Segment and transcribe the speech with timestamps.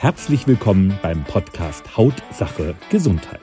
[0.00, 3.40] Herzlich willkommen beim Podcast Hautsache Gesundheit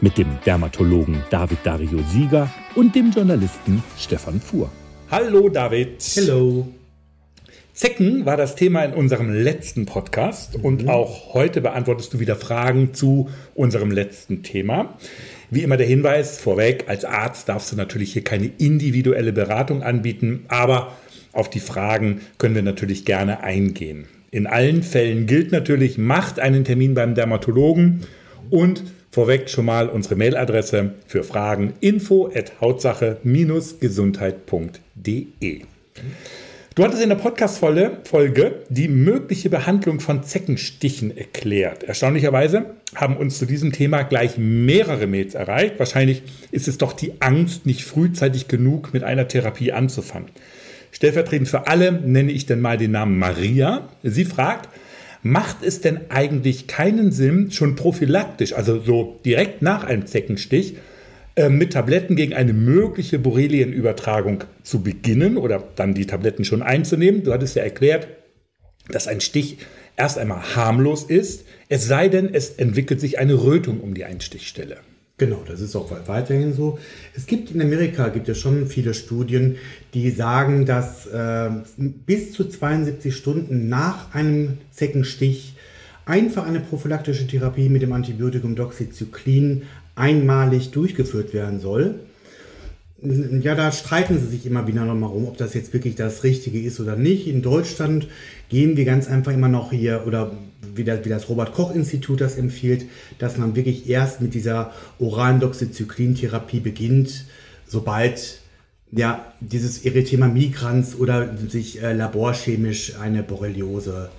[0.00, 4.68] mit dem Dermatologen David Dario Sieger und dem Journalisten Stefan Fuhr.
[5.12, 6.02] Hallo David.
[6.16, 6.66] Hallo.
[7.72, 10.64] Zecken war das Thema in unserem letzten Podcast mhm.
[10.64, 14.98] und auch heute beantwortest du wieder Fragen zu unserem letzten Thema.
[15.50, 20.46] Wie immer der Hinweis vorweg, als Arzt darfst du natürlich hier keine individuelle Beratung anbieten,
[20.48, 20.96] aber
[21.32, 24.08] auf die Fragen können wir natürlich gerne eingehen.
[24.34, 28.00] In allen Fällen gilt natürlich, macht einen Termin beim Dermatologen
[28.48, 35.60] und vorweg schon mal unsere Mailadresse für Fragen info at hautsache-gesundheit.de.
[36.74, 41.82] Du hattest in der Podcast-Folge die mögliche Behandlung von Zeckenstichen erklärt.
[41.82, 42.64] Erstaunlicherweise
[42.94, 45.78] haben uns zu diesem Thema gleich mehrere Mails erreicht.
[45.78, 50.30] Wahrscheinlich ist es doch die Angst, nicht frühzeitig genug mit einer Therapie anzufangen.
[50.92, 53.88] Stellvertretend für alle nenne ich dann mal den Namen Maria.
[54.02, 54.68] Sie fragt,
[55.22, 60.76] macht es denn eigentlich keinen Sinn, schon prophylaktisch, also so direkt nach einem Zeckenstich,
[61.34, 67.24] äh, mit Tabletten gegen eine mögliche Borrelienübertragung zu beginnen oder dann die Tabletten schon einzunehmen?
[67.24, 68.08] Du hattest ja erklärt,
[68.88, 69.58] dass ein Stich
[69.96, 74.78] erst einmal harmlos ist, es sei denn, es entwickelt sich eine Rötung um die Einstichstelle.
[75.24, 76.80] Genau, das ist auch weiterhin so.
[77.14, 79.54] Es gibt in Amerika gibt es schon viele Studien,
[79.94, 85.54] die sagen, dass äh, bis zu 72 Stunden nach einem Zeckenstich
[86.06, 89.62] einfach eine prophylaktische Therapie mit dem Antibiotikum Doxycyclin
[89.94, 92.00] einmalig durchgeführt werden soll.
[93.04, 96.60] Ja, da streiten sie sich immer wieder nochmal rum, ob das jetzt wirklich das Richtige
[96.60, 97.26] ist oder nicht.
[97.26, 98.06] In Deutschland
[98.48, 100.32] gehen wir ganz einfach immer noch hier, oder
[100.74, 102.84] wie das, wie das Robert-Koch-Institut das empfiehlt,
[103.18, 107.24] dass man wirklich erst mit dieser oralen Doxycyclin-Therapie beginnt,
[107.66, 108.38] sobald
[108.92, 114.10] ja, dieses Erythema migrans oder sich äh, laborchemisch eine Borreliose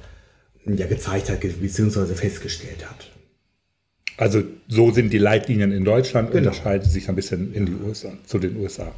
[0.66, 3.13] ja, gezeigt hat, beziehungsweise festgestellt hat.
[4.18, 6.50] Also so sind die Leitlinien in Deutschland, genau.
[6.50, 8.92] unterscheiden sich ein bisschen in die USA, zu den USA.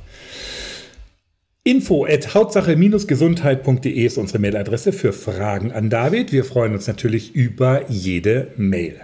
[1.64, 6.31] Info at hauptsache-gesundheit.de ist unsere Mailadresse für Fragen an David.
[6.31, 9.02] Wir freuen uns natürlich über jede Mail.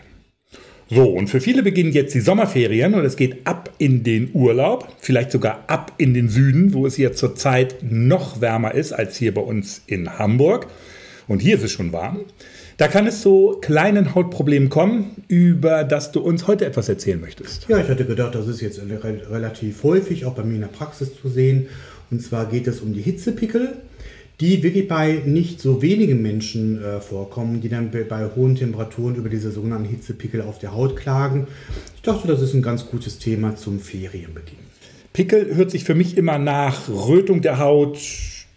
[0.87, 4.89] So, und für viele beginnen jetzt die Sommerferien und es geht ab in den Urlaub,
[4.99, 9.33] vielleicht sogar ab in den Süden, wo es hier zurzeit noch wärmer ist als hier
[9.33, 10.67] bei uns in Hamburg.
[11.29, 12.25] Und hier ist es schon warm.
[12.77, 17.67] Da kann es zu kleinen Hautproblemen kommen, über das du uns heute etwas erzählen möchtest.
[17.67, 18.81] Ja, ich hatte gedacht, das ist jetzt
[19.29, 21.67] relativ häufig auch bei mir in der Praxis zu sehen.
[22.09, 23.77] Und zwar geht es um die Hitzepickel,
[24.39, 29.29] die wirklich bei nicht so wenigen Menschen äh, vorkommen, die dann bei hohen Temperaturen über
[29.29, 31.47] diese sogenannten Hitzepickel auf der Haut klagen.
[31.95, 34.57] Ich dachte, das ist ein ganz gutes Thema zum Ferienbeginn.
[35.13, 37.99] Pickel hört sich für mich immer nach Rötung der Haut.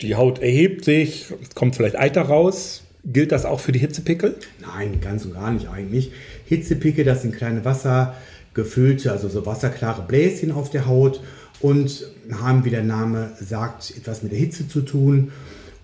[0.01, 2.84] Die Haut erhebt sich, kommt vielleicht Eiter raus.
[3.07, 4.37] Gilt das auch für die Hitzepickel?
[4.61, 6.13] Nein, ganz und gar nicht eigentlich.
[6.47, 11.21] Hitzepickel, das sind kleine wassergefüllte, also so wasserklare Bläschen auf der Haut
[11.61, 15.33] und haben, wie der Name sagt, etwas mit der Hitze zu tun.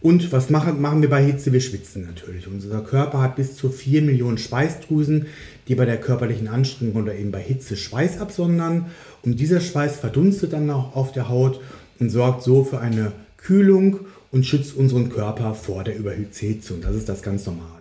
[0.00, 1.53] Und was machen, machen wir bei Hitze?
[1.53, 2.48] Wir schwitzen natürlich.
[2.48, 5.26] Unser Körper hat bis zu 4 Millionen Schweißdrüsen,
[5.69, 8.86] die bei der körperlichen Anstrengung oder eben bei Hitze Schweiß absondern.
[9.22, 11.60] Und dieser Schweiß verdunstet dann auch auf der Haut
[11.98, 16.80] und sorgt so für eine Kühlung und schützt unseren Körper vor der Überhitzung.
[16.80, 17.80] Das ist das ganz Normale.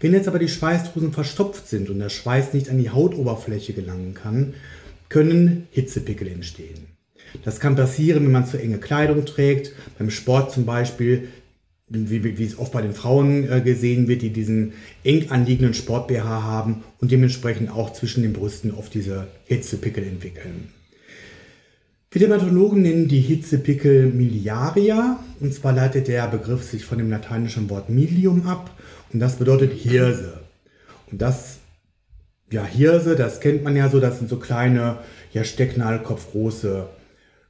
[0.00, 4.14] Wenn jetzt aber die Schweißdrüsen verstopft sind und der Schweiß nicht an die Hautoberfläche gelangen
[4.14, 4.54] kann,
[5.08, 6.86] können Hitzepickel entstehen.
[7.44, 11.28] Das kann passieren, wenn man zu enge Kleidung trägt, beim Sport zum Beispiel,
[11.88, 14.74] wie, wie, es oft bei den Frauen äh, gesehen wird, die diesen
[15.04, 20.68] eng anliegenden Sport-BH haben und dementsprechend auch zwischen den Brüsten oft diese Hitzepickel entwickeln.
[22.10, 27.68] Wir Dermatologen nennen die Hitzepickel Miliaria und zwar leitet der Begriff sich von dem lateinischen
[27.68, 28.70] Wort milium ab
[29.12, 30.40] und das bedeutet Hirse.
[31.10, 31.58] Und das,
[32.50, 35.00] ja, Hirse, das kennt man ja so, das sind so kleine,
[35.34, 36.86] ja, stecknadelkopfgroße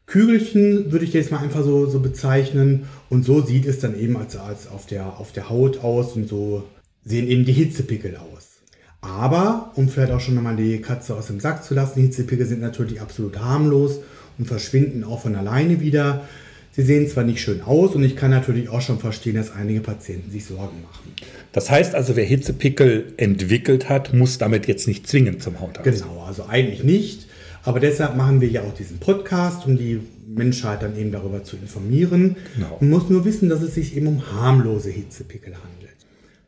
[0.07, 2.89] Kügelchen, würde ich jetzt mal einfach so, so bezeichnen.
[3.11, 6.29] Und so sieht es dann eben als, als auf, der, auf der Haut aus und
[6.29, 6.65] so
[7.05, 8.59] sehen eben die Hitzepickel aus.
[9.03, 12.61] Aber, um vielleicht auch schon nochmal die Katze aus dem Sack zu lassen, Hitzepickel sind
[12.61, 14.01] natürlich absolut harmlos
[14.39, 16.27] und verschwinden auch von alleine wieder.
[16.73, 19.81] Sie sehen zwar nicht schön aus und ich kann natürlich auch schon verstehen, dass einige
[19.81, 21.13] Patienten sich Sorgen machen.
[21.53, 25.91] Das heißt also, wer Hitzepickel entwickelt hat, muss damit jetzt nicht zwingend zum Hautarzt.
[25.91, 27.27] Genau, also eigentlich nicht.
[27.65, 31.57] Aber deshalb machen wir ja auch diesen Podcast, um die Menschheit dann eben darüber zu
[31.57, 32.37] informieren.
[32.55, 32.79] Genau.
[32.81, 35.97] Man muss nur wissen, dass es sich eben um harmlose Hitzepickel handelt.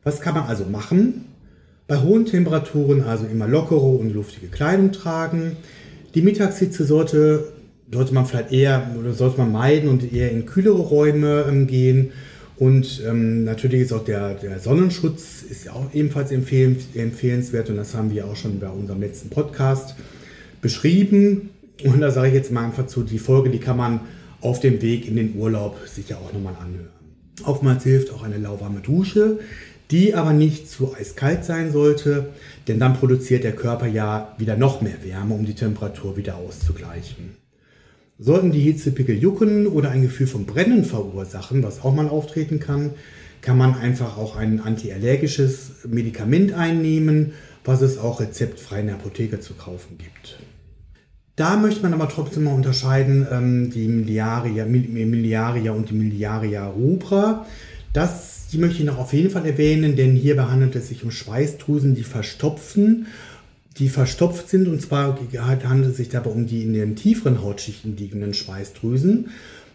[0.05, 1.27] Was kann man also machen?
[1.89, 5.57] Bei hohen Temperaturen also immer lockere und luftige Kleidung tragen.
[6.15, 7.53] Die Mittagshitze sollte
[7.93, 12.13] sollte man vielleicht eher oder sollte man meiden und eher in kühlere Räume ähm, gehen
[12.61, 17.95] Und ähm, natürlich ist auch der, der Sonnenschutz ist auch ebenfalls empfehlen, empfehlenswert und das
[17.95, 19.95] haben wir auch schon bei unserem letzten Podcast
[20.61, 21.49] beschrieben.
[21.83, 24.01] Und da sage ich jetzt mal einfach zu, die Folge, die kann man
[24.43, 26.91] auf dem Weg in den Urlaub sicher auch nochmal anhören.
[27.45, 29.39] Oftmals hilft auch eine lauwarme Dusche,
[29.91, 32.29] die aber nicht zu eiskalt sein sollte,
[32.69, 37.40] denn dann produziert der Körper ja wieder noch mehr Wärme, um die Temperatur wieder auszugleichen.
[38.23, 42.91] Sollten die Hitzepickel jucken oder ein Gefühl von Brennen verursachen, was auch mal auftreten kann,
[43.41, 47.33] kann man einfach auch ein antiallergisches Medikament einnehmen,
[47.65, 50.39] was es auch rezeptfrei in der Apotheke zu kaufen gibt.
[51.37, 57.47] Da möchte man aber trotzdem mal unterscheiden, ähm, die Miliaria, Miliaria und die Miliaria rubra.
[57.95, 61.11] Das, die möchte ich noch auf jeden Fall erwähnen, denn hierbei handelt es sich um
[61.11, 63.07] Schweißdrüsen, die verstopfen,
[63.79, 64.69] die verstopft sind.
[64.69, 65.19] Und zwar
[65.65, 69.31] handelt es sich dabei um die in den tieferen Hautschichten liegenden Schweißdrüsen.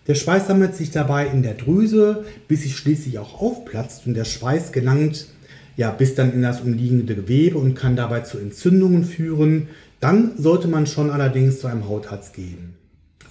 [0.08, 4.26] Der Schweiß sammelt sich dabei in der Drüse, bis sie schließlich auch aufplatzt und der
[4.26, 5.28] Schweiß gelangt
[5.78, 9.68] ja bis dann in das umliegende Gewebe und kann dabei zu Entzündungen führen.
[10.00, 12.76] Dann sollte man schon allerdings zu einem Hautarzt gehen.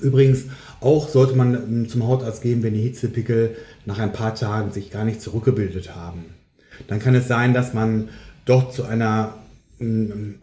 [0.01, 0.45] Übrigens
[0.81, 3.57] auch sollte man ähm, zum Hautarzt gehen, wenn die Hitzepickel
[3.87, 6.25] nach ein paar Tagen sich gar nicht zurückgebildet haben.
[6.89, 8.09] Dann kann es sein, dass man
[8.45, 9.35] doch zu einer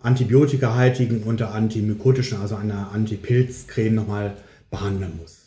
[0.02, 4.34] antibiotikahaltigen und antimykotischen, also einer Antipilzcreme nochmal
[4.70, 5.38] behandeln muss.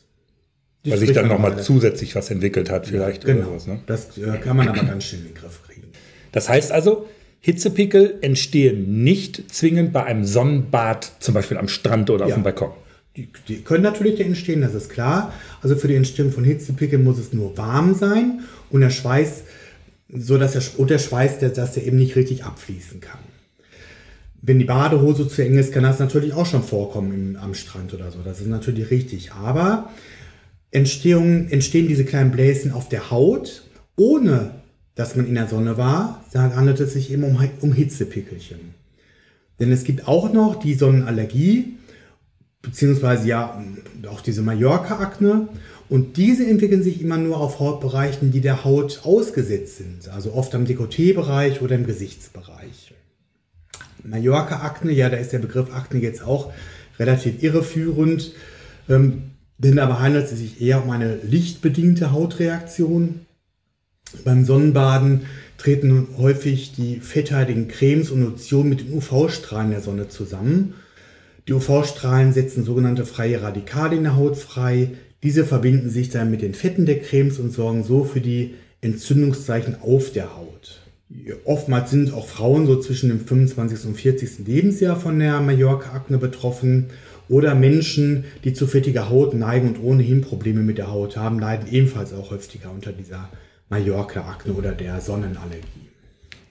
[0.84, 3.24] Die Weil sich dann nochmal zusätzlich was entwickelt hat vielleicht.
[3.24, 3.80] Ja, genau, sowas, ne?
[3.86, 5.88] das äh, kann man aber ganz schnell in den Griff kriegen.
[6.32, 7.08] Das heißt also,
[7.40, 12.28] Hitzepickel entstehen nicht zwingend bei einem Sonnenbad, zum Beispiel am Strand oder ja.
[12.28, 12.72] auf dem Balkon.
[13.16, 15.32] Die, die, können natürlich entstehen, das ist klar.
[15.62, 18.40] Also für die Entstehung von Hitzepickeln muss es nur warm sein
[18.70, 19.44] und der Schweiß,
[20.08, 23.20] so dass der, und der Schweiß, der, dass der eben nicht richtig abfließen kann.
[24.46, 27.94] Wenn die Badehose zu eng ist, kann das natürlich auch schon vorkommen im, am Strand
[27.94, 28.18] oder so.
[28.22, 29.32] Das ist natürlich richtig.
[29.32, 29.88] Aber
[30.70, 33.62] Entstehung, entstehen diese kleinen Bläschen auf der Haut,
[33.96, 34.50] ohne
[34.96, 38.74] dass man in der Sonne war, dann handelt es sich eben um, um Hitzepickelchen.
[39.60, 41.78] Denn es gibt auch noch die Sonnenallergie,
[42.60, 43.64] beziehungsweise ja
[44.10, 45.48] auch diese Mallorca-Akne.
[45.88, 50.08] Und diese entwickeln sich immer nur auf Hautbereichen, die der Haut ausgesetzt sind.
[50.08, 52.94] Also oft am Dekolleté-Bereich oder im Gesichtsbereich.
[54.04, 56.52] Mallorca-Akne, ja, da ist der Begriff Akne jetzt auch
[56.98, 58.32] relativ irreführend.
[58.88, 63.26] Ähm, denn dabei handelt es sich eher um eine lichtbedingte Hautreaktion.
[64.24, 65.22] Beim Sonnenbaden
[65.58, 70.74] treten häufig die fetthaltigen Cremes und Lotionen mit den UV-Strahlen der Sonne zusammen.
[71.48, 74.90] Die UV-Strahlen setzen sogenannte freie Radikale in der Haut frei.
[75.22, 79.76] Diese verbinden sich dann mit den Fetten der Cremes und sorgen so für die Entzündungszeichen
[79.80, 80.83] auf der Haut.
[81.44, 83.86] Oftmals sind auch Frauen so zwischen dem 25.
[83.86, 84.46] und 40.
[84.46, 86.86] Lebensjahr von der Mallorca-Akne betroffen.
[87.28, 91.72] Oder Menschen, die zu fettiger Haut neigen und ohnehin Probleme mit der Haut haben, leiden
[91.72, 93.30] ebenfalls auch häufiger unter dieser
[93.70, 95.93] Mallorca-Akne oder der Sonnenallergie.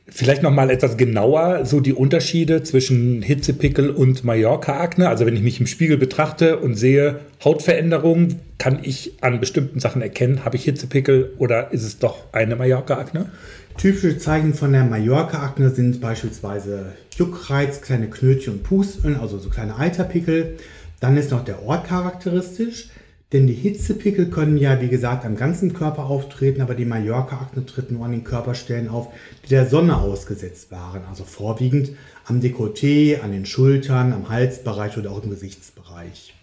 [0.06, 5.08] Vielleicht noch mal etwas genauer so die Unterschiede zwischen Hitzepickel und Mallorca-Akne.
[5.08, 10.02] Also wenn ich mich im Spiegel betrachte und sehe Hautveränderungen, kann ich an bestimmten Sachen
[10.02, 13.32] erkennen, habe ich Hitzepickel oder ist es doch eine Mallorca-Akne?
[13.78, 19.78] Typische Zeichen von der Mallorca-Akne sind beispielsweise Juckreiz, kleine Knötchen und Pusteln, also so kleine
[19.78, 20.58] Eiterpickel.
[21.00, 22.90] Dann ist noch der Ort charakteristisch.
[23.34, 27.92] Denn die Hitzepickel können ja, wie gesagt, am ganzen Körper auftreten, aber die Mallorca-Akne tritt
[27.92, 29.08] nur an den Körperstellen auf,
[29.44, 31.02] die der Sonne ausgesetzt waren.
[31.10, 31.94] Also vorwiegend
[32.26, 36.36] am Dekolleté, an den Schultern, am Halsbereich oder auch im Gesichtsbereich.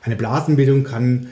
[0.00, 1.28] Eine Blasenbildung kann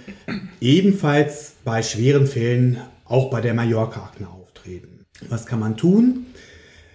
[0.60, 2.76] ebenfalls bei schweren Fällen
[3.06, 5.06] auch bei der Mallorca-Akne auftreten.
[5.28, 6.26] Was kann man tun?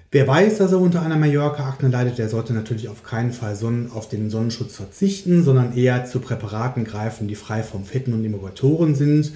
[0.10, 3.58] Wer weiß, dass er unter einer Mallorca-Akne leidet, der sollte natürlich auf keinen Fall
[3.94, 8.96] auf den Sonnenschutz verzichten, sondern eher zu Präparaten greifen, die frei von Fetten und Emulgatoren
[8.96, 9.34] sind,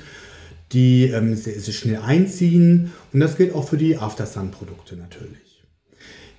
[0.72, 2.94] die ähm, sich schnell einziehen.
[3.12, 5.62] Und das gilt auch für die Aftersun-Produkte natürlich.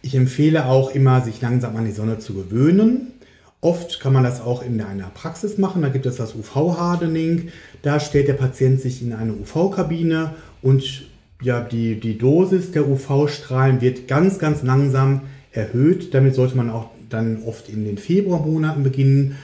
[0.01, 3.13] Ich empfehle auch immer, sich langsam an die Sonne zu gewöhnen.
[3.61, 5.83] Oft kann man das auch in einer Praxis machen.
[5.83, 7.51] Da gibt es das UV-Hardening.
[7.83, 11.05] Da stellt der Patient sich in eine UV-Kabine und
[11.43, 16.15] ja, die, die Dosis der UV-Strahlen wird ganz, ganz langsam erhöht.
[16.15, 19.37] Damit sollte man auch dann oft in den Februarmonaten beginnen,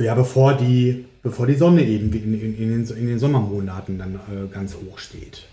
[0.00, 4.14] ja, bevor, die, bevor die Sonne eben in, in, in, den, in den Sommermonaten dann
[4.14, 5.46] äh, ganz hoch steht.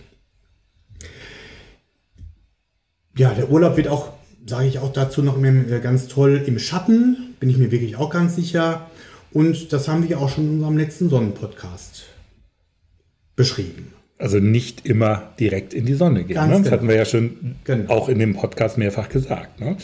[3.16, 4.14] Ja, der Urlaub wird auch,
[4.46, 8.10] sage ich auch dazu noch äh, ganz toll im Schatten, bin ich mir wirklich auch
[8.10, 8.90] ganz sicher.
[9.32, 12.06] Und das haben wir auch schon in unserem letzten Sonnenpodcast
[13.36, 13.93] beschrieben.
[14.18, 16.38] Also nicht immer direkt in die Sonne gehen.
[16.38, 16.50] Ne?
[16.50, 16.72] Das genau.
[16.72, 17.92] hatten wir ja schon genau.
[17.92, 19.60] auch in dem Podcast mehrfach gesagt.
[19.60, 19.76] Ne?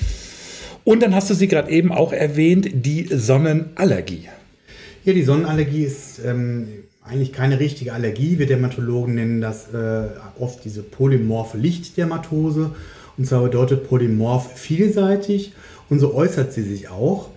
[0.83, 4.29] Und dann hast du sie gerade eben auch erwähnt, die Sonnenallergie.
[5.03, 6.67] Ja, die Sonnenallergie ist ähm,
[7.03, 8.39] eigentlich keine richtige Allergie.
[8.39, 10.07] Wir Dermatologen nennen das äh,
[10.39, 12.71] oft diese polymorphe Lichtdermatose.
[13.17, 15.53] Und zwar bedeutet polymorph vielseitig
[15.89, 17.29] und so äußert sie sich auch.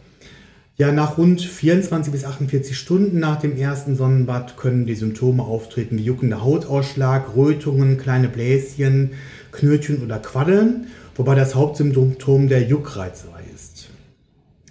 [0.83, 5.97] Ja, nach rund 24 bis 48 Stunden nach dem ersten Sonnenbad können die Symptome auftreten
[5.97, 9.11] wie juckender Hautausschlag, Rötungen, kleine Bläschen,
[9.53, 13.91] Knötchen oder Quaddeln, wobei das Hauptsymptom der Juckreizerei ist.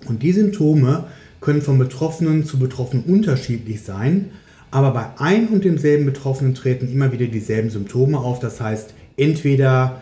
[0.05, 1.05] Und die Symptome
[1.39, 4.31] können von Betroffenen zu Betroffenen unterschiedlich sein,
[4.69, 8.41] aber bei ein und demselben Betroffenen treten immer wieder dieselben Symptome auf.
[8.41, 10.01] Das heißt, entweder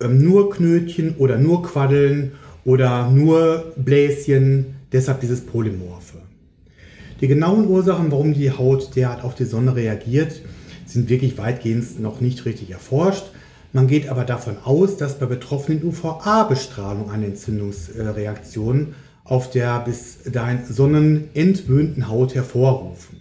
[0.00, 2.32] ähm, nur Knötchen oder nur Quaddeln
[2.64, 6.18] oder nur Bläschen, deshalb dieses Polymorphe.
[7.20, 10.42] Die genauen Ursachen, warum die Haut derart auf die Sonne reagiert,
[10.86, 13.26] sind wirklich weitgehend noch nicht richtig erforscht.
[13.72, 18.94] Man geht aber davon aus, dass bei Betroffenen UVA-Bestrahlung eine Entzündungsreaktion
[19.24, 23.18] auf der bis dahin sonnenentwöhnten Haut hervorrufen.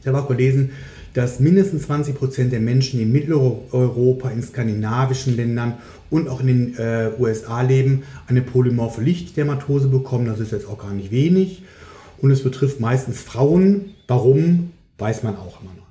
[0.00, 0.72] Ich habe auch gelesen,
[1.16, 5.78] dass mindestens 20 Prozent der Menschen in Mitteleuropa, in skandinavischen Ländern
[6.10, 10.26] und auch in den äh, USA leben, eine polymorphe Lichtdermatose bekommen.
[10.26, 11.62] Das ist jetzt auch gar nicht wenig.
[12.18, 13.94] Und es betrifft meistens Frauen.
[14.06, 15.85] Warum, weiß man auch immer noch.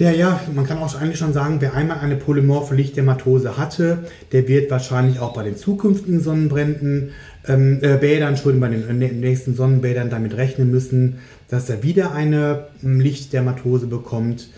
[0.00, 3.98] Der, ja, man kann auch eigentlich schon sagen, wer einmal eine polymorphe Lichtdermatose hatte,
[4.32, 7.10] der wird wahrscheinlich auch bei den zukünftigen Sonnenbränden,
[7.46, 12.12] ähm, äh, Bädern, Entschuldigung, bei den äh, nächsten Sonnenbädern damit rechnen müssen, dass er wieder
[12.12, 14.48] eine ähm, Lichtdermatose bekommt.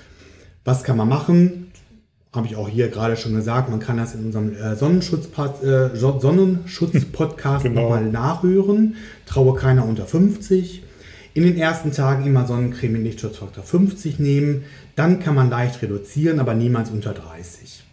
[0.64, 1.66] Was kann man machen?
[2.32, 5.96] habe ich auch hier gerade schon gesagt, man kann das in unserem äh, Sonnenschutz-Podcast äh,
[6.20, 6.92] Sonnenschutz
[7.62, 7.82] genau.
[7.82, 8.96] nochmal nachhören.
[9.26, 10.82] Traue keiner unter 50.
[11.34, 14.64] In den ersten Tagen immer Sonnencreme mit Lichtschutzfaktor 50 nehmen.
[14.96, 17.84] Dann kann man leicht reduzieren, aber niemals unter 30.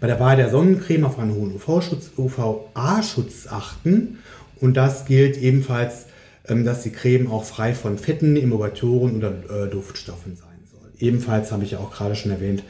[0.00, 4.18] Bei der Wahl der Sonnencreme auf einen hohen UV-Schutz, UVA-Schutz achten.
[4.60, 6.06] Und das gilt ebenfalls,
[6.48, 10.90] ähm, dass die Creme auch frei von Fetten, Emulgatoren oder äh, Duftstoffen sein soll.
[10.98, 12.64] Ebenfalls habe ich ja auch gerade schon erwähnt,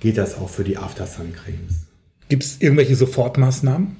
[0.00, 1.86] geht das auch für die After-Sun-Cremes.
[2.28, 3.96] Gibt es irgendwelche Sofortmaßnahmen?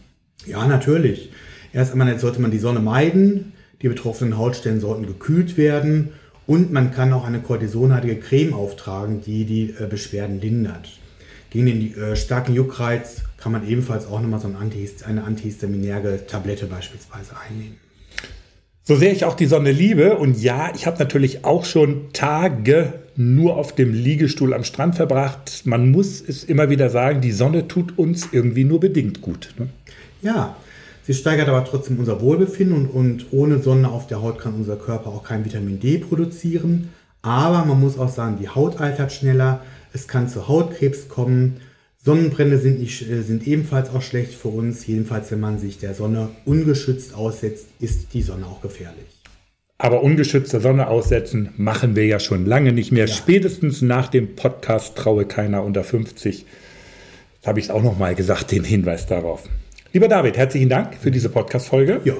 [0.47, 1.31] Ja, natürlich.
[1.73, 3.53] Erst einmal sollte man die Sonne meiden,
[3.83, 6.11] die betroffenen Hautstellen sollten gekühlt werden
[6.47, 10.89] und man kann auch eine kortisonhaltige Creme auftragen, die die äh, Beschwerden lindert.
[11.51, 16.27] Gegen den äh, starken Juckreiz kann man ebenfalls auch nochmal so ein Antihist eine antihistaminärge
[16.27, 17.77] Tablette beispielsweise einnehmen.
[18.85, 22.95] So sehr ich auch die Sonne liebe und ja, ich habe natürlich auch schon Tage
[23.15, 25.63] nur auf dem Liegestuhl am Strand verbracht.
[25.65, 29.55] Man muss es immer wieder sagen, die Sonne tut uns irgendwie nur bedingt gut.
[29.59, 29.69] Ne?
[30.21, 30.57] Ja,
[31.07, 34.77] sie steigert aber trotzdem unser Wohlbefinden und, und ohne Sonne auf der Haut kann unser
[34.77, 36.91] Körper auch kein Vitamin D produzieren.
[37.23, 41.59] Aber man muss auch sagen, die Haut altert schneller, es kann zu Hautkrebs kommen.
[42.05, 44.87] Sonnenbrände sind, nicht, äh, sind ebenfalls auch schlecht für uns.
[44.87, 49.23] Jedenfalls, wenn man sich der Sonne ungeschützt aussetzt, ist die Sonne auch gefährlich.
[49.79, 53.07] Aber ungeschützte Sonne aussetzen machen wir ja schon lange nicht mehr.
[53.07, 53.15] Ja.
[53.15, 56.47] Spätestens nach dem Podcast Traue keiner unter 50.
[57.41, 59.49] Das habe ich es auch noch mal gesagt, den Hinweis darauf.
[59.95, 62.01] Lieber David, herzlichen Dank für diese Podcast-Folge.
[62.05, 62.15] Ja.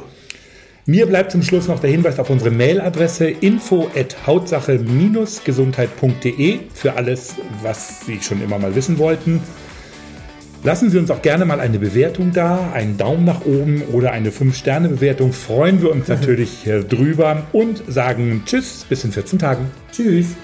[0.85, 7.37] Mir bleibt zum Schluss noch der Hinweis auf unsere Mailadresse info at hautsache-gesundheit.de für alles,
[7.63, 9.41] was Sie schon immer mal wissen wollten.
[10.65, 14.29] Lassen Sie uns auch gerne mal eine Bewertung da, einen Daumen nach oben oder eine
[14.31, 15.33] 5-Sterne-Bewertung.
[15.33, 19.71] Freuen wir uns natürlich drüber und sagen Tschüss, bis in 14 Tagen.
[19.93, 20.37] Tschüss.